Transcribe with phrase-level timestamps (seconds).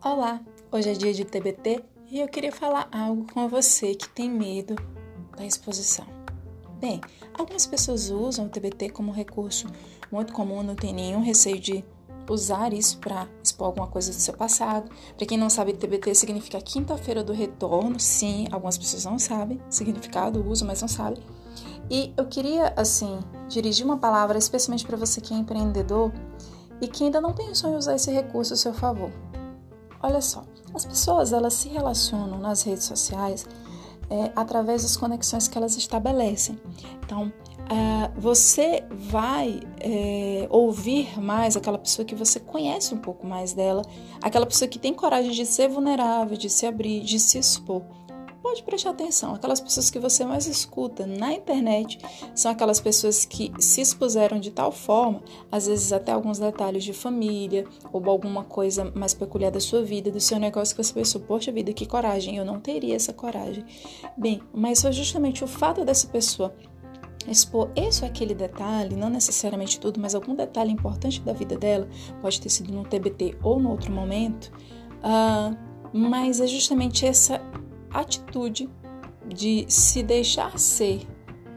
[0.00, 4.30] Olá, hoje é dia de TBT e eu queria falar algo com você que tem
[4.30, 4.76] medo
[5.36, 6.06] da exposição.
[6.78, 7.00] Bem,
[7.36, 9.66] algumas pessoas usam o TBT como recurso
[10.12, 11.84] muito comum, não tem nenhum receio de
[12.30, 14.88] usar isso para expor alguma coisa do seu passado.
[15.16, 17.98] Para quem não sabe, TBT significa quinta-feira do retorno.
[17.98, 21.20] Sim, algumas pessoas não sabem significado, uso, mas não sabem.
[21.90, 23.18] E eu queria, assim,
[23.48, 26.12] dirigir uma palavra especialmente para você que é empreendedor
[26.80, 29.10] e que ainda não pensou em usar esse recurso a seu favor.
[30.02, 33.46] Olha só, as pessoas elas se relacionam nas redes sociais
[34.10, 36.60] é, através das conexões que elas estabelecem.
[37.04, 37.32] Então,
[37.70, 43.82] é, você vai é, ouvir mais aquela pessoa que você conhece um pouco mais dela,
[44.22, 47.82] aquela pessoa que tem coragem de ser vulnerável, de se abrir, de se expor
[48.54, 49.34] pode prestar atenção.
[49.34, 51.98] Aquelas pessoas que você mais escuta na internet
[52.36, 56.92] são aquelas pessoas que se expuseram de tal forma, às vezes até alguns detalhes de
[56.92, 61.20] família ou alguma coisa mais peculiar da sua vida, do seu negócio, que você pensou,
[61.22, 63.64] poxa vida, que coragem, eu não teria essa coragem.
[64.16, 66.54] Bem, mas foi justamente o fato dessa pessoa
[67.26, 71.88] expor esse ou aquele detalhe, não necessariamente tudo, mas algum detalhe importante da vida dela,
[72.22, 74.52] pode ter sido no TBT ou no outro momento,
[74.98, 75.56] uh,
[75.92, 77.40] mas é justamente essa
[78.00, 78.68] atitude
[79.26, 81.06] de se deixar ser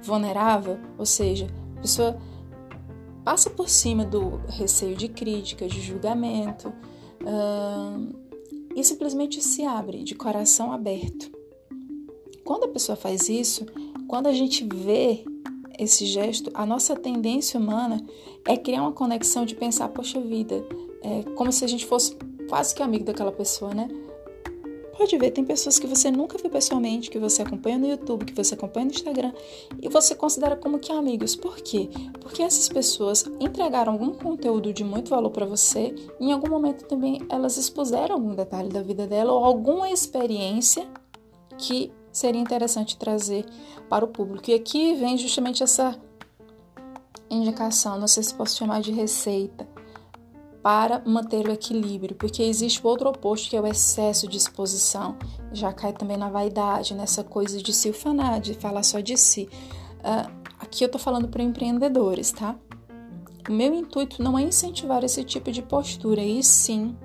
[0.01, 2.17] vulnerável, ou seja, a pessoa
[3.25, 8.15] passa por cima do receio de crítica, de julgamento uh,
[8.73, 11.29] e simplesmente se abre de coração aberto.
[12.45, 13.65] Quando a pessoa faz isso,
[14.07, 15.25] quando a gente vê
[15.77, 18.01] esse gesto, a nossa tendência humana
[18.45, 20.65] é criar uma conexão de pensar, poxa vida,
[21.01, 22.15] é como se a gente fosse
[22.47, 23.89] quase que amigo daquela pessoa, né?
[24.97, 28.33] Pode ver, tem pessoas que você nunca viu pessoalmente, que você acompanha no YouTube, que
[28.33, 29.31] você acompanha no Instagram
[29.79, 31.35] e você considera como que amigos.
[31.35, 31.87] Por quê?
[32.19, 36.85] Porque essas pessoas entregaram algum conteúdo de muito valor para você e em algum momento
[36.85, 40.87] também elas expuseram algum detalhe da vida dela ou alguma experiência
[41.59, 43.45] que seria interessante trazer
[43.87, 44.49] para o público.
[44.49, 45.95] E aqui vem justamente essa
[47.29, 49.67] indicação, não sei se posso chamar de receita,
[50.67, 55.15] para manter o equilíbrio, porque existe o outro oposto que é o excesso de exposição,
[55.53, 59.47] já cai também na vaidade, nessa coisa de se ufanar, de falar só de si.
[59.99, 60.29] Uh,
[60.59, 62.53] aqui eu tô falando para empreendedores, tá?
[63.47, 66.97] O meu intuito não é incentivar esse tipo de postura, e sim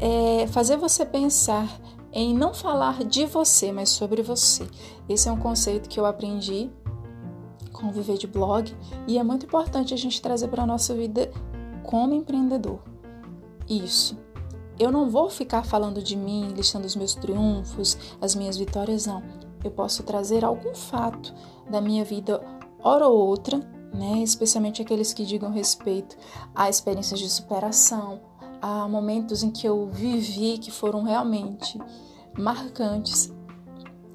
[0.00, 1.68] é fazer você pensar
[2.12, 4.66] em não falar de você, mas sobre você.
[5.08, 6.68] Esse é um conceito que eu aprendi
[7.72, 8.76] com o Viver de Blog
[9.06, 11.30] e é muito importante a gente trazer para a nossa vida
[11.82, 12.80] como empreendedor.
[13.68, 14.18] Isso.
[14.78, 19.22] Eu não vou ficar falando de mim, listando os meus triunfos, as minhas vitórias, não.
[19.62, 21.32] Eu posso trazer algum fato
[21.70, 22.40] da minha vida,
[22.82, 23.58] hora ou outra,
[23.94, 24.18] né?
[24.22, 26.16] especialmente aqueles que digam respeito
[26.54, 28.20] a experiências de superação,
[28.60, 31.78] a momentos em que eu vivi que foram realmente
[32.36, 33.32] marcantes.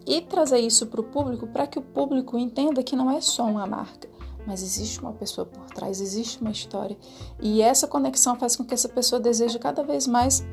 [0.05, 3.45] E trazer isso para o público para que o público entenda que não é só
[3.45, 4.09] uma marca,
[4.47, 6.97] mas existe uma pessoa por trás, existe uma história.
[7.41, 10.47] E essa conexão faz com que essa pessoa deseje cada vez mais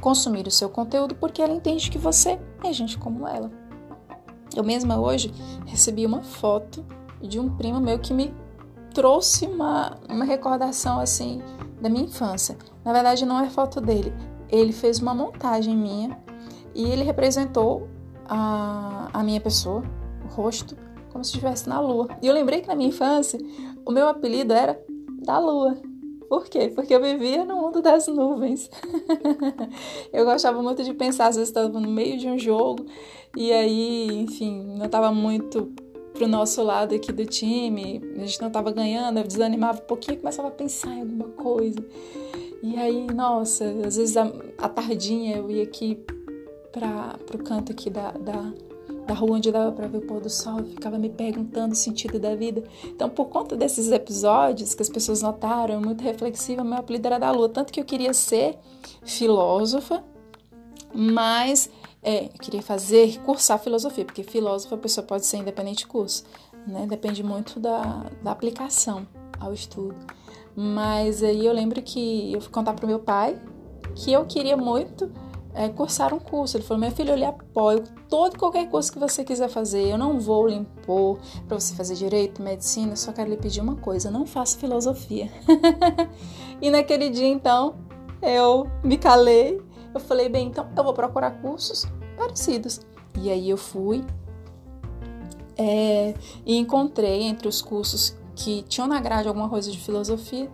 [0.00, 3.50] consumir o seu conteúdo porque ela entende que você é gente como ela.
[4.54, 5.34] Eu mesma hoje
[5.66, 6.86] recebi uma foto
[7.20, 8.32] de um primo meu que me
[8.94, 11.42] trouxe uma, uma recordação assim
[11.80, 12.56] da minha infância.
[12.84, 14.12] Na verdade, não é foto dele.
[14.48, 16.16] Ele fez uma montagem minha
[16.74, 17.88] e ele representou
[18.28, 19.82] a, a minha pessoa,
[20.24, 20.76] o rosto,
[21.20, 22.08] como se estivesse na lua.
[22.22, 23.38] E eu lembrei que na minha infância
[23.84, 24.82] o meu apelido era
[25.22, 25.76] da lua.
[26.28, 26.72] Por quê?
[26.74, 28.70] Porque eu vivia no mundo das nuvens.
[30.12, 32.86] eu gostava muito de pensar, às vezes estava no meio de um jogo
[33.36, 35.72] e aí, enfim, não estava muito
[36.14, 40.16] pro nosso lado aqui do time, a gente não estava ganhando, eu desanimava um pouquinho
[40.16, 41.84] e começava a pensar em alguma coisa.
[42.62, 46.02] E aí, nossa, às vezes a, a tardinha eu ia aqui
[46.72, 48.52] para pro canto aqui da, da
[49.10, 52.20] da rua onde dava para ver o pôr do sol, ficava me perguntando o sentido
[52.20, 52.62] da vida.
[52.84, 57.32] Então, por conta desses episódios que as pessoas notaram, muito reflexiva, meu apelido era da
[57.32, 58.56] lua, tanto que eu queria ser
[59.02, 60.04] filósofa,
[60.94, 61.68] mas
[62.00, 66.22] é, eu queria fazer, cursar filosofia, porque filósofo a pessoa pode ser independente de curso,
[66.64, 66.86] né?
[66.88, 69.08] Depende muito da, da aplicação
[69.40, 69.96] ao estudo.
[70.54, 73.40] Mas aí eu lembro que eu fui contar pro meu pai
[73.96, 75.10] que eu queria muito
[75.54, 76.56] é, cursar um curso.
[76.56, 79.88] Ele falou: Meu filho, eu lhe apoio todo qualquer curso que você quiser fazer.
[79.88, 82.92] Eu não vou lhe impor para você fazer direito, medicina.
[82.92, 85.30] Eu só quero lhe pedir uma coisa: não faça filosofia.
[86.60, 87.74] e naquele dia, então,
[88.22, 89.60] eu me calei.
[89.92, 91.86] Eu falei: Bem, então eu vou procurar cursos
[92.16, 92.80] parecidos.
[93.20, 94.04] E aí eu fui
[95.58, 96.14] É,
[96.46, 100.48] e encontrei entre os cursos que tinham na grade alguma coisa de filosofia,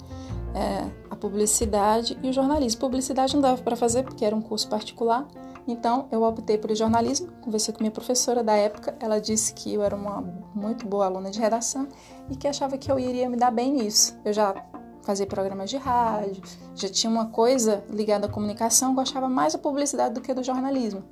[0.56, 2.80] é, a publicidade e o jornalismo.
[2.80, 5.28] Publicidade não dava para fazer porque era um curso particular,
[5.68, 7.28] então eu optei pelo jornalismo.
[7.42, 10.22] Conversei com minha professora da época, ela disse que eu era uma
[10.54, 11.86] muito boa aluna de redação
[12.30, 14.18] e que achava que eu iria me dar bem nisso.
[14.24, 14.54] Eu já
[15.02, 16.42] fazia programas de rádio,
[16.74, 21.04] já tinha uma coisa ligada à comunicação, gostava mais da publicidade do que do jornalismo.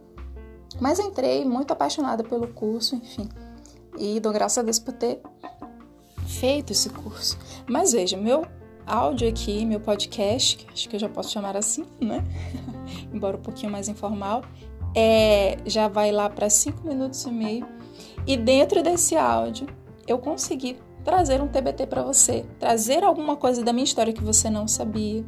[0.80, 3.28] Mas entrei muito apaixonada pelo curso, enfim.
[3.96, 5.20] E dou graças a Deus por ter
[6.26, 7.38] feito esse curso.
[7.68, 8.44] Mas veja, meu
[8.86, 12.24] áudio aqui, meu podcast, que acho que eu já posso chamar assim, né?
[13.12, 14.42] Embora um pouquinho mais informal,
[14.94, 17.66] é, já vai lá para 5 minutos e meio.
[18.26, 19.66] E dentro desse áudio,
[20.06, 24.48] eu consegui trazer um TBT para você, trazer alguma coisa da minha história que você
[24.48, 25.24] não sabia.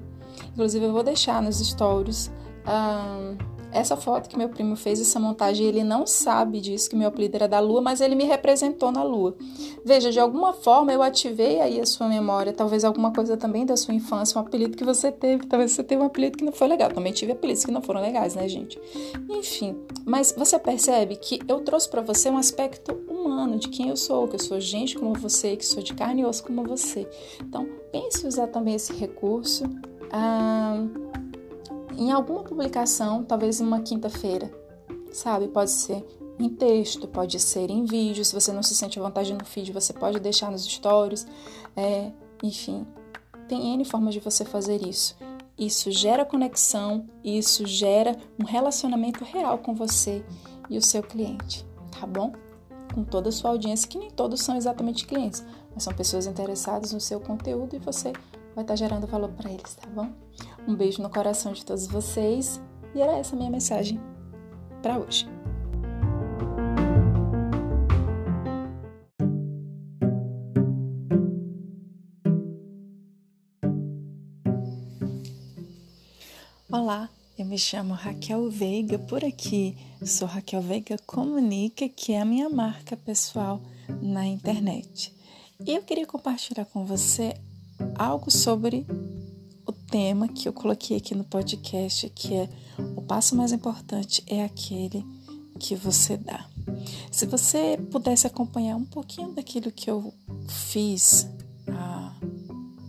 [0.52, 2.30] Inclusive, eu vou deixar nos stories.
[2.66, 7.08] Um, essa foto que meu primo fez, essa montagem, ele não sabe disso, que meu
[7.08, 9.36] apelido era da Lua, mas ele me representou na Lua.
[9.84, 13.76] Veja, de alguma forma eu ativei aí a sua memória, talvez alguma coisa também da
[13.76, 16.68] sua infância, um apelido que você teve, talvez você teve um apelido que não foi
[16.68, 16.90] legal.
[16.90, 18.80] Também tive apelidos que não foram legais, né, gente?
[19.28, 23.96] Enfim, mas você percebe que eu trouxe para você um aspecto humano de quem eu
[23.96, 27.08] sou, que eu sou gente como você, que sou de carne e osso como você.
[27.40, 29.64] Então, pense em usar também esse recurso.
[30.10, 30.84] Ah,
[31.96, 34.52] em alguma publicação, talvez em uma quinta-feira,
[35.12, 35.48] sabe?
[35.48, 36.04] Pode ser
[36.38, 38.24] em texto, pode ser em vídeo.
[38.24, 41.26] Se você não se sente à vontade no feed, você pode deixar nos stories.
[41.74, 42.12] É,
[42.42, 42.86] enfim,
[43.48, 45.16] tem N formas de você fazer isso.
[45.58, 50.22] Isso gera conexão, isso gera um relacionamento real com você
[50.68, 51.64] e o seu cliente,
[51.98, 52.32] tá bom?
[52.94, 55.42] Com toda a sua audiência, que nem todos são exatamente clientes,
[55.74, 58.12] mas são pessoas interessadas no seu conteúdo e você
[58.56, 60.10] vai estar gerando valor para eles, tá bom?
[60.66, 62.58] Um beijo no coração de todos vocês
[62.94, 64.00] e era essa a minha mensagem
[64.80, 65.28] para hoje.
[76.72, 79.76] Olá, eu me chamo Raquel Veiga por aqui.
[80.02, 83.60] Sou Raquel Veiga Comunica, que é a minha marca pessoal
[84.00, 85.14] na internet.
[85.60, 87.34] E eu queria compartilhar com você
[87.94, 88.86] algo sobre
[89.66, 92.48] o tema que eu coloquei aqui no podcast, que é
[92.96, 95.04] o passo mais importante é aquele
[95.58, 96.48] que você dá.
[97.10, 100.12] Se você pudesse acompanhar um pouquinho daquilo que eu
[100.48, 101.28] fiz
[101.68, 102.14] há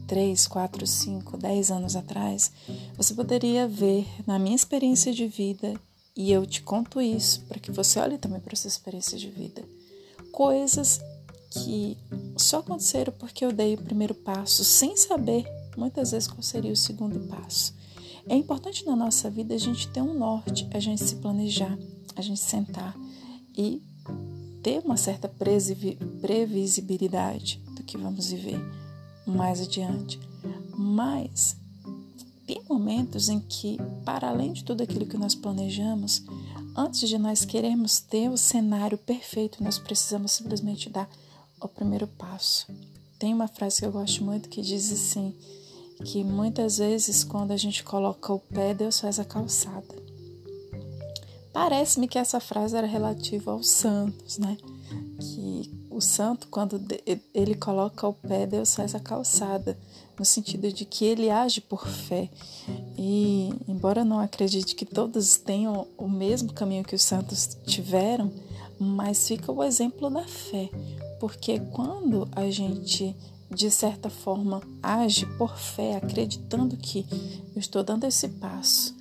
[0.08, 2.52] 3, 4, 5, 10 anos atrás,
[2.96, 5.74] você poderia ver na minha experiência de vida,
[6.16, 9.64] e eu te conto isso para que você olhe também para sua experiência de vida,
[10.32, 11.00] coisas
[11.64, 11.98] que
[12.38, 15.46] só aconteceram porque eu dei o primeiro passo sem saber
[15.76, 17.76] muitas vezes qual seria o segundo passo.
[18.28, 21.78] É importante na nossa vida a gente ter um norte, a gente se planejar,
[22.16, 22.96] a gente sentar
[23.56, 23.82] e
[24.62, 25.30] ter uma certa
[26.22, 28.60] previsibilidade do que vamos viver
[29.26, 30.20] mais adiante.
[30.76, 31.56] Mas
[32.46, 36.24] tem momentos em que, para além de tudo aquilo que nós planejamos,
[36.76, 41.10] antes de nós queremos ter o cenário perfeito, nós precisamos simplesmente dar
[41.62, 42.68] o primeiro passo.
[43.20, 45.36] Tem uma frase que eu gosto muito que diz assim:
[46.04, 50.08] que muitas vezes quando a gente coloca o pé, Deus faz a calçada.
[51.52, 54.58] Parece-me que essa frase era relativa aos santos, né?
[55.20, 56.80] Que o santo, quando
[57.34, 59.76] ele coloca o pé, Deus faz a calçada,
[60.20, 62.30] no sentido de que ele age por fé.
[62.96, 68.32] E, embora não acredite que todos tenham o mesmo caminho que os santos tiveram,
[68.80, 70.70] mas fica o exemplo da fé,
[71.20, 73.16] porque quando a gente
[73.50, 77.06] de certa forma age por fé, acreditando que
[77.56, 78.96] eu estou dando esse passo,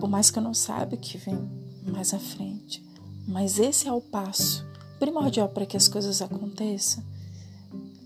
[0.00, 1.38] por mais que eu não saiba o que vem
[1.86, 2.84] mais à frente,
[3.26, 4.66] mas esse é o passo
[4.98, 7.04] primordial para que as coisas aconteçam.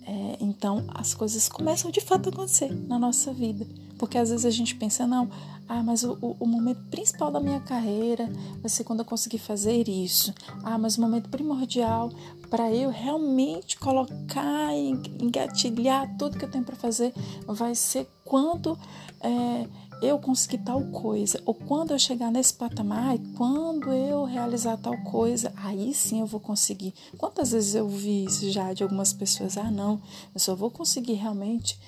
[0.04, 3.66] É, então as coisas começam de fato a acontecer na nossa vida.
[4.02, 5.30] Porque às vezes a gente pensa, não,
[5.68, 8.28] ah, mas o, o, momento principal da minha carreira
[8.60, 10.34] vai ser quando eu conseguir fazer isso.
[10.64, 12.10] Ah, mas o momento primordial
[12.50, 14.90] para eu realmente colocar e
[15.22, 17.14] engatilhar tudo que eu tenho para fazer
[17.46, 18.76] vai ser quando
[19.20, 19.68] é,
[20.02, 25.52] eu conseguir tal coisa, ou quando eu chegar nesse patamar, quando eu realizar tal coisa,
[25.54, 26.92] aí sim eu vou conseguir.
[27.16, 29.56] Quantas vezes eu vi isso já de algumas pessoas?
[29.56, 30.02] Ah, não,
[30.34, 31.78] eu só vou conseguir realmente.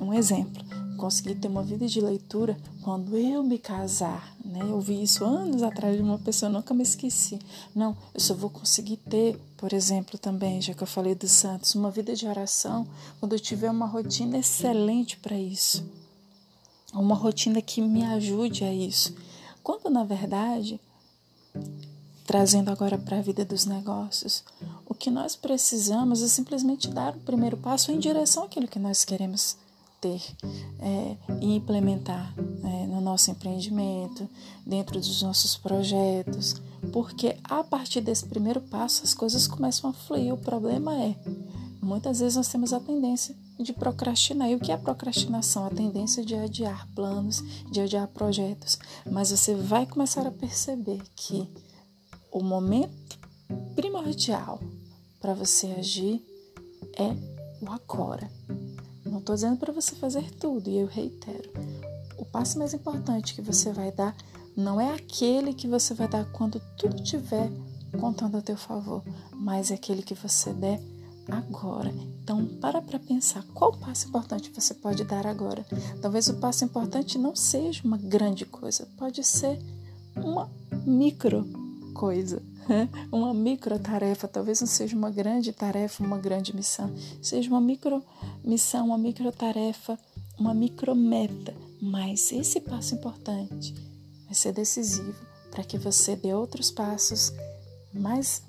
[0.00, 0.64] Um exemplo,
[0.98, 4.60] conseguir ter uma vida de leitura quando eu me casar, né?
[4.60, 7.38] Eu vi isso anos atrás de uma pessoa, nunca me esqueci.
[7.74, 11.74] Não, eu só vou conseguir ter, por exemplo, também, já que eu falei dos santos,
[11.74, 12.86] uma vida de oração
[13.20, 15.88] quando eu tiver uma rotina excelente para isso.
[16.92, 19.14] Uma rotina que me ajude a isso.
[19.62, 20.80] Quando na verdade,
[22.26, 24.42] trazendo agora para a vida dos negócios,
[24.84, 29.04] o que nós precisamos é simplesmente dar o primeiro passo em direção àquilo que nós
[29.04, 29.56] queremos
[30.00, 30.22] ter
[30.78, 34.28] é, e implementar é, no nosso empreendimento,
[34.66, 36.56] dentro dos nossos projetos,
[36.92, 40.32] porque a partir desse primeiro passo as coisas começam a fluir.
[40.32, 41.16] O problema é,
[41.82, 44.48] muitas vezes nós temos a tendência de procrastinar.
[44.48, 45.66] E o que é procrastinação?
[45.66, 48.78] A tendência de adiar planos, de adiar projetos.
[49.10, 51.48] Mas você vai começar a perceber que
[52.30, 53.18] o momento
[53.74, 54.60] primordial
[55.20, 56.22] para você agir
[56.96, 57.16] é
[57.60, 58.30] o agora.
[59.28, 61.52] Estou dizendo para você fazer tudo, e eu reitero:
[62.16, 64.16] o passo mais importante que você vai dar
[64.56, 67.50] não é aquele que você vai dar quando tudo estiver
[68.00, 69.02] contando a teu favor,
[69.34, 70.80] mas é aquele que você der
[71.30, 71.90] agora.
[72.22, 75.62] Então, para para pensar qual passo importante você pode dar agora.
[76.00, 79.58] Talvez o passo importante não seja uma grande coisa, pode ser
[80.16, 80.50] uma
[80.86, 81.44] micro
[81.98, 82.88] coisa, né?
[83.10, 84.28] uma micro tarefa.
[84.28, 88.02] Talvez não seja uma grande tarefa, uma grande missão, seja uma micro
[88.44, 89.98] missão, uma micro tarefa,
[90.38, 91.52] uma micro meta.
[91.82, 93.74] Mas esse passo importante
[94.26, 95.14] vai ser decisivo
[95.50, 97.32] para que você dê outros passos
[97.92, 98.42] mais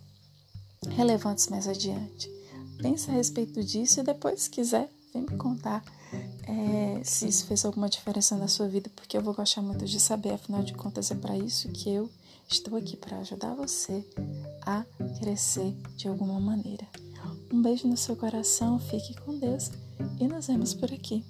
[0.95, 2.29] relevantes mais adiante.
[2.77, 5.83] Pensa a respeito disso e depois, se quiser, vem me contar
[6.47, 9.99] é, se isso fez alguma diferença na sua vida, porque eu vou gostar muito de
[9.99, 10.33] saber.
[10.33, 12.09] Afinal de contas, é para isso que eu
[12.49, 14.03] estou aqui para ajudar você
[14.65, 14.83] a
[15.19, 16.87] crescer de alguma maneira.
[17.51, 19.71] Um beijo no seu coração, fique com Deus
[20.19, 21.23] e nos vemos por aqui.